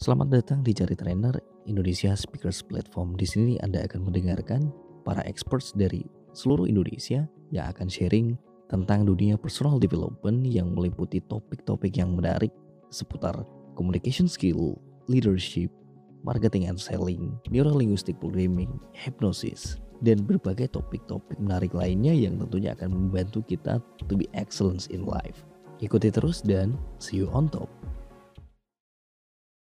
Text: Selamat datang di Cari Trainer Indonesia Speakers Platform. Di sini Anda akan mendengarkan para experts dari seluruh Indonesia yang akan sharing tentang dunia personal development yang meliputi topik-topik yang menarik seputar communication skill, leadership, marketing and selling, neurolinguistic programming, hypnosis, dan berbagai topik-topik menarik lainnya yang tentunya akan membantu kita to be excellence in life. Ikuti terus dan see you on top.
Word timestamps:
Selamat 0.00 0.32
datang 0.32 0.64
di 0.64 0.72
Cari 0.72 0.96
Trainer 0.96 1.36
Indonesia 1.68 2.16
Speakers 2.16 2.64
Platform. 2.64 3.20
Di 3.20 3.28
sini 3.28 3.60
Anda 3.60 3.84
akan 3.84 4.08
mendengarkan 4.08 4.72
para 5.04 5.20
experts 5.28 5.76
dari 5.76 6.08
seluruh 6.32 6.64
Indonesia 6.64 7.28
yang 7.52 7.68
akan 7.68 7.84
sharing 7.84 8.32
tentang 8.72 9.04
dunia 9.04 9.36
personal 9.36 9.76
development 9.76 10.48
yang 10.48 10.72
meliputi 10.72 11.20
topik-topik 11.28 12.00
yang 12.00 12.16
menarik 12.16 12.48
seputar 12.88 13.44
communication 13.76 14.24
skill, 14.24 14.80
leadership, 15.04 15.68
marketing 16.24 16.72
and 16.72 16.80
selling, 16.80 17.36
neurolinguistic 17.52 18.16
programming, 18.24 18.72
hypnosis, 18.96 19.76
dan 20.00 20.24
berbagai 20.24 20.72
topik-topik 20.72 21.36
menarik 21.36 21.76
lainnya 21.76 22.16
yang 22.16 22.40
tentunya 22.40 22.72
akan 22.72 22.88
membantu 22.88 23.44
kita 23.44 23.84
to 24.00 24.16
be 24.16 24.24
excellence 24.32 24.88
in 24.88 25.04
life. 25.04 25.44
Ikuti 25.84 26.08
terus 26.08 26.40
dan 26.40 26.80
see 26.96 27.20
you 27.20 27.28
on 27.36 27.52
top. 27.52 27.68